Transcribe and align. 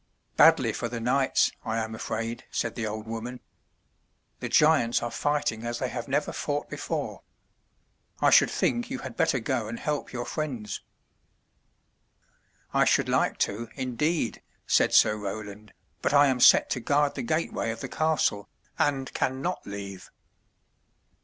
"Badly 0.35 0.73
for 0.73 0.89
the 0.89 0.99
knights, 0.99 1.51
I 1.63 1.77
am 1.77 1.93
afraid,*' 1.93 2.43
said 2.49 2.73
the 2.73 2.87
old 2.87 3.05
woman. 3.05 3.39
*'The 4.39 4.49
giants 4.49 5.03
are 5.03 5.11
fighting 5.11 5.63
as 5.63 5.77
they 5.77 5.89
have 5.89 6.07
never 6.07 6.31
fought 6.33 6.67
before. 6.71 7.21
I 8.19 8.31
should 8.31 8.49
think 8.49 8.89
you 8.89 8.97
had 8.97 9.15
better 9.15 9.37
go 9.39 9.67
and 9.67 9.79
help 9.79 10.11
your 10.11 10.25
friends.'' 10.25 10.81
*'I 12.73 12.83
should 12.85 13.09
like 13.09 13.37
to, 13.45 13.69
indeed," 13.75 14.41
said 14.65 14.91
Sir 14.91 15.15
Roland. 15.15 15.71
But 16.01 16.15
I 16.15 16.25
am 16.29 16.39
set 16.39 16.71
to 16.71 16.79
guard 16.79 17.13
the 17.13 17.21
gateway 17.21 17.69
of 17.69 17.81
the 17.81 17.87
castle, 17.87 18.49
and 18.79 19.13
can 19.13 19.39
not 19.39 19.67
leave." 19.67 20.09